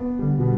Very 0.00 0.53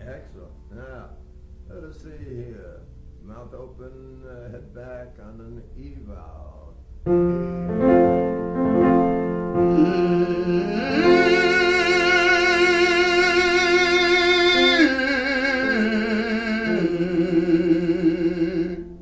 Excellent. 0.00 0.52
Now, 0.74 1.10
let 1.68 1.84
us 1.84 1.98
see 2.02 2.24
here. 2.24 2.80
Mouth 3.24 3.54
open, 3.54 4.22
uh, 4.28 4.50
head 4.50 4.74
back 4.74 5.14
on 5.20 5.40
an 5.40 5.62
eval. 5.78 6.74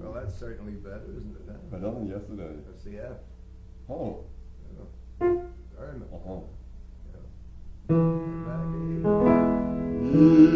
Well, 0.00 0.12
that's 0.14 0.38
certainly 0.38 0.72
better, 0.72 1.04
isn't 1.16 1.36
it? 1.36 1.42
huh? 1.48 1.58
Better 1.70 1.90
than 1.92 2.08
yesterday. 2.08 2.54
That's 2.66 2.84
the 2.84 2.98
F. 2.98 3.16
Oh. 3.88 4.24
Yeah. 4.76 5.26
Very 5.78 5.98
much. 5.98 6.08
Uh-huh. 6.12 6.40
Yeah. 7.90 8.33
Mm-hmm. 10.14 10.54